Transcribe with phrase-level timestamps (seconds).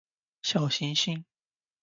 [0.41, 1.23] 小行星